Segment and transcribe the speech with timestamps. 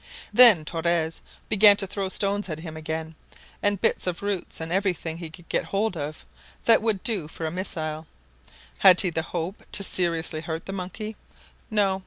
[0.33, 3.13] Then Torres began to throw stones at him again,
[3.61, 6.25] and bits of roots and everything he could get hold of
[6.65, 8.07] that would do for a missile.
[8.79, 11.17] Had he the hope to seriously hurt the monkey?
[11.69, 11.99] No!